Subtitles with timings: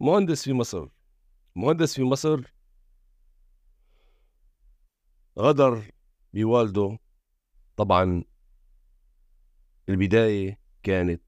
[0.00, 0.88] مهندس في مصر.
[1.56, 2.54] مهندس في مصر.
[5.38, 5.90] غدر
[6.34, 6.98] بوالده.
[7.76, 8.24] طبعا
[9.88, 11.22] البداية كانت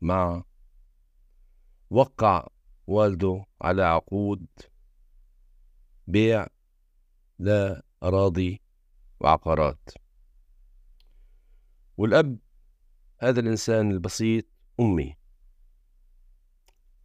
[0.00, 0.44] مع
[1.90, 2.48] وقع
[2.86, 4.46] والده على عقود
[6.06, 6.46] بيع
[7.38, 8.60] لأراضي
[9.20, 9.90] وعقارات.
[11.96, 12.38] والأب
[13.20, 14.44] هذا الإنسان البسيط
[14.80, 15.16] أمي.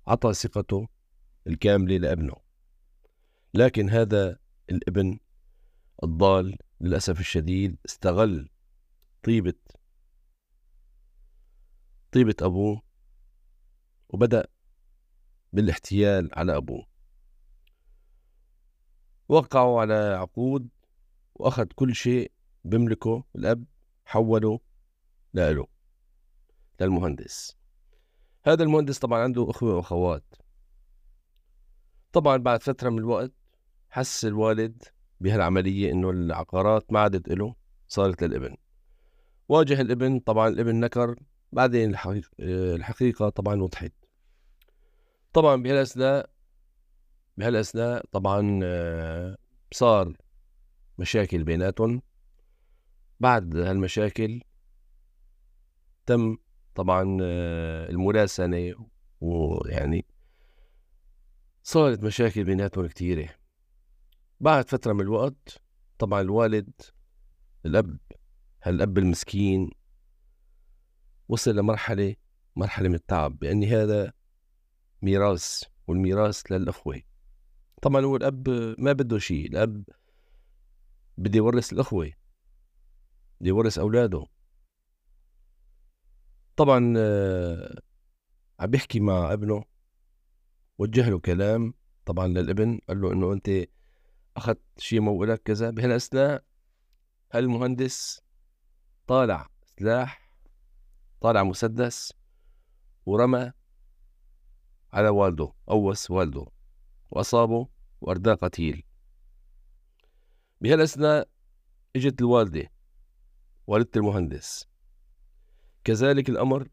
[0.08, 0.88] عطى ثقته
[1.48, 2.36] الكاملة لابنه.
[3.54, 5.20] لكن هذا الابن
[6.04, 8.50] الضال للأسف الشديد استغل
[9.24, 9.54] طيبة
[12.12, 12.82] طيبة أبوه
[14.10, 14.48] وبدأ
[15.54, 16.88] بالاحتيال على أبوه.
[19.30, 20.70] وقعوا على عقود
[21.36, 22.32] وأخذ كل شيء
[22.64, 23.66] بملكه الأب
[24.06, 24.60] حوله
[25.34, 25.68] لإله
[26.82, 27.61] للمهندس.
[28.44, 30.36] هذا المهندس طبعا عنده أخوة وأخوات.
[32.14, 33.32] طبعا بعد فترة من الوقت
[33.90, 34.84] حس الوالد
[35.20, 37.56] بهالعملية إنه العقارات ما عادت له
[37.88, 38.58] صارت للإبن.
[39.50, 41.16] واجه الإبن طبعا الإبن نكر
[41.52, 41.96] بعدين
[42.40, 43.94] الحقيقة طبعا وضحت.
[45.34, 46.30] طبعا بهالأثناء
[47.38, 49.38] بهالأثناء طبعا آه،
[49.72, 50.14] صار
[50.98, 52.02] مشاكل بيناتهم.
[53.20, 54.42] بعد هالمشاكل
[56.06, 56.38] تم
[56.76, 58.76] طبعا آه، المراسنة
[59.22, 60.06] ويعني
[61.64, 63.30] صارت مشاكل بيناتهم كتيرة.
[64.40, 65.62] بعد فترة من الوقت
[66.00, 66.72] طبعا الوالد
[67.66, 67.98] الأب
[68.64, 69.72] هالأب المسكين
[71.30, 72.16] وصل لمرحلة
[72.56, 74.14] مرحلة من التعب بأن هذا
[75.02, 77.02] ميراث والميراث للأخوة.
[77.82, 79.84] طبعا هو الأب ما بده شيء الأب
[81.18, 82.12] بده يورث الأخوة
[83.42, 84.26] بده يورث أولاده.
[86.62, 87.82] طبعا آه،
[88.60, 89.64] عم بيحكي مع ابنه
[90.78, 91.74] وجه له كلام
[92.06, 93.50] طبعا للابن قال له إنه أنت
[94.38, 95.70] أخذت شيء موالك كذا.
[95.70, 96.44] بهالاثناء
[97.34, 98.22] هالمهندس
[99.08, 99.50] طالع
[99.80, 100.32] سلاح
[101.22, 102.14] طالع مسدس
[103.06, 103.52] ورمى
[104.94, 106.46] على والده أوس والده
[107.12, 107.68] وأصابه
[108.02, 108.84] وأرداه قتيل.
[110.62, 111.30] بهالأثناء
[111.96, 112.72] إجت الوالدة
[113.68, 114.71] والدة المهندس.
[115.84, 116.68] كذلك الأمر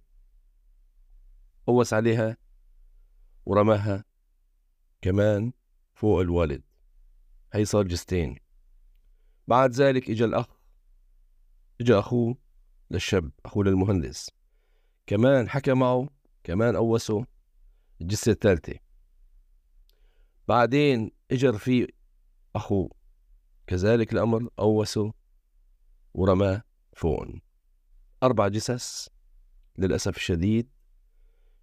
[1.66, 2.36] قوس عليها
[3.46, 4.04] ورماها
[5.02, 5.52] كمان
[5.94, 6.62] فوق الوالد.
[7.52, 8.38] هي صار جستين.
[9.46, 10.46] بعد ذلك اجى الأخ
[11.80, 12.36] اجى أخوه
[12.90, 14.30] للشاب أخوه للمهندس.
[15.06, 16.08] كمان حكى معه
[16.44, 17.26] كمان قوسه
[18.00, 18.78] الجثة الثالثة.
[20.48, 21.88] بعدين اجى رفيق
[22.56, 22.90] أخوه.
[23.66, 25.12] كذلك الأمر قوسه
[26.14, 26.62] ورماه
[26.96, 27.26] فوق
[28.22, 29.08] أربع جثث
[29.78, 30.68] للأسف الشديد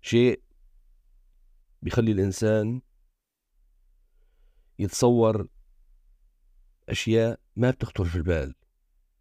[0.02, 0.42] شيء
[1.82, 2.82] بيخلي الإنسان
[4.80, 5.48] يتصور
[6.90, 8.56] أشياء ما بتخطر في البال.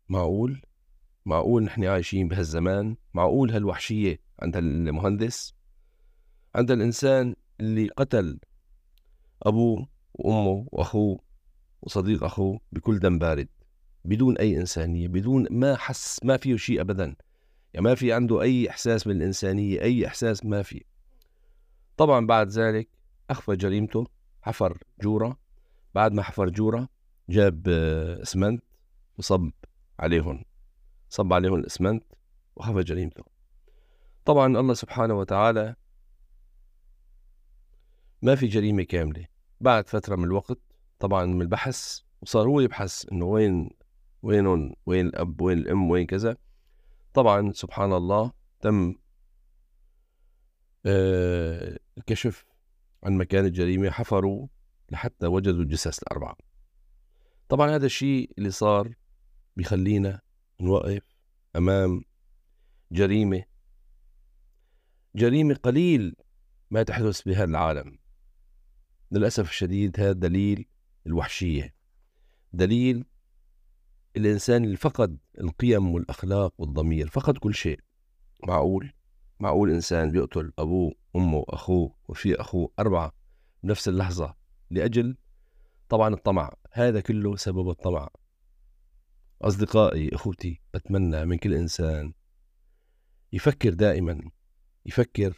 [0.09, 0.63] معقول؟
[1.27, 5.55] معقول نحن عايشين بهالزمان؟ معقول هالوحشية عند المهندس؟
[6.55, 8.41] عند الإنسان اللي قتل
[9.43, 11.21] أبوه وأمه وأخوه
[11.83, 13.49] وصديق أخوه بكل دم بارد
[14.05, 17.17] بدون أي إنسانية بدون ما حس ما فيه شيء أبدا.
[17.75, 20.85] يعني ما في عنده أي إحساس بالإنسانية أي إحساس ما في.
[21.97, 22.89] طبعا بعد ذلك
[23.31, 24.07] أخفى جريمته
[24.43, 25.39] حفر جورة.
[25.95, 26.89] بعد ما حفر جورة
[27.29, 28.63] جاب آه، إسمنت
[29.19, 29.51] وصب
[29.99, 30.45] عليهم
[31.09, 32.05] صب عليهم الإسمنت
[32.57, 33.25] وخفى جريمته.
[34.25, 35.75] طبعا الله سبحانه وتعالى
[38.23, 39.27] ما في جريمة كاملة.
[39.61, 40.59] بعد فترة من الوقت
[40.99, 43.71] طبعا من البحث وصار هو يبحث إنه وين
[44.23, 46.37] وينهم؟ وين الأب؟ وين الأم؟ وين كذا.
[47.15, 48.95] طبعا سبحان الله تم
[50.87, 52.45] آه، الكشف
[53.05, 54.49] عن مكان الجريمة حفروا
[54.91, 56.37] لحتى وجدوا الجثث الأربعة.
[57.49, 58.95] طبعا هذا الشيء اللي صار
[59.57, 60.21] بيخلينا
[60.61, 61.03] نوقف
[61.57, 62.05] أمام
[62.93, 63.45] جريمة
[65.15, 66.17] جريمة قليل
[66.71, 67.99] ما تحدث بهذا العالم.
[69.11, 70.69] للأسف الشديد هذا دليل
[71.07, 71.75] الوحشية.
[72.53, 73.05] دليل
[74.17, 77.81] الإنسان اللي فقد القيم والأخلاق والضمير فقد كل شيء.
[78.47, 78.93] معقول؟
[79.41, 83.13] معقول إنسان بيقتل أبوه أمه وأخوه وفي أخوه أربعة
[83.63, 84.35] بنفس اللحظة
[84.71, 85.17] لأجل
[85.89, 86.53] طبعا الطمع.
[86.73, 88.09] هذا كله سبب الطمع.
[89.43, 92.13] أصدقائي أخوتي بتمنى من كل إنسان
[93.33, 94.21] يفكر دائما
[94.87, 95.37] يفكر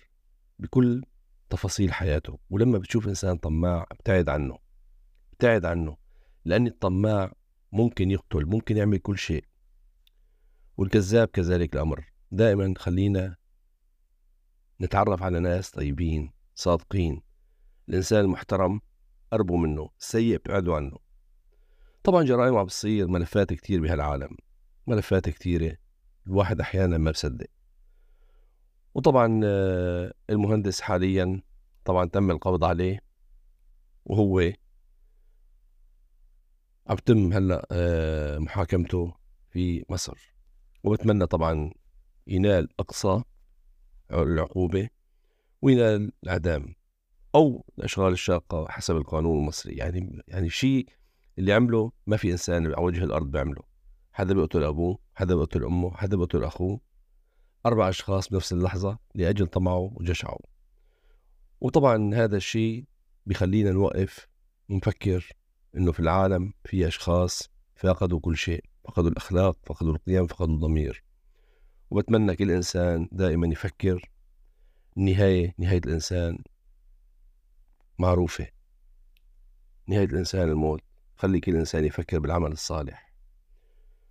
[0.58, 1.04] بكل
[1.50, 2.38] تفاصيل حياته.
[2.50, 4.58] ولما بتشوف إنسان طماع ابتعد عنه
[5.32, 5.96] ابتعد عنه
[6.44, 7.32] لأن الطماع
[7.72, 9.44] ممكن يقتل ممكن يعمل كل شيء.
[10.76, 12.04] والكذاب كذلك الأمر.
[12.30, 13.36] دائما خلينا
[14.80, 17.22] نتعرف على ناس طيبين صادقين.
[17.88, 18.80] الإنسان المحترم
[19.32, 20.98] قربوا منه السيء ابعدوا عنه.
[22.04, 24.36] طبعا جرائم عم بتصير ملفات كتير بهالعالم.
[24.86, 25.76] ملفات كتيرة.
[26.26, 27.46] الواحد أحيانا ما بصدق.
[28.94, 31.42] وطبعا آه، المهندس حاليا
[31.84, 33.00] طبعا تم القبض عليه.
[34.04, 34.52] وهو
[36.88, 39.14] عم تم هلأ آه، محاكمته
[39.50, 40.34] في مصر.
[40.84, 41.70] وبتمنى طبعا
[42.26, 43.22] ينال أقصى
[44.12, 44.88] العقوبة
[45.62, 46.74] وينال الأعدام
[47.34, 49.74] أو الأشغال الشاقة حسب القانون المصري.
[49.74, 50.88] يعني يعني شيء
[51.38, 53.62] اللي عمله ما في إنسان على وجه الأرض بيعمله
[54.12, 56.80] حدا بيقتل أبوه حدا بيقتل أمه حدا بيقتل أخوه.
[57.66, 60.38] أربع أشخاص بنفس اللحظة لأجل طمعه وجشعه.
[61.60, 62.84] وطبعا هذا الشيء
[63.26, 64.28] بخلينا نوقف
[64.70, 65.32] ونفكر
[65.76, 71.04] إنه في العالم في أشخاص فقدوا كل شيء فقدوا الأخلاق فقدوا القيم فقدوا الضمير.
[71.90, 74.10] وبتمنى كل إنسان دائما يفكر
[74.96, 76.38] النهايه نهاية الإنسان
[77.98, 78.46] معروفة.
[79.86, 80.80] نهاية الإنسان الموت.
[81.16, 83.12] خلي كل إنسان يفكر بالعمل الصالح.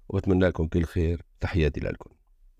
[0.09, 1.21] وبتمنى لكم كل خير.
[1.39, 2.15] تحياتي لكم.